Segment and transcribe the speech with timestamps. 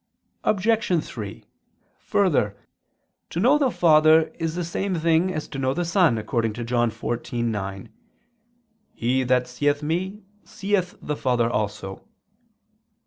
[0.43, 1.03] Obj.
[1.05, 1.43] 3:
[1.99, 2.57] Further,
[3.29, 6.63] to know the Father is the same things as to know the Son, according to
[6.63, 7.87] John 14:9:
[8.95, 12.03] "He that seeth Me, seeth the Father also."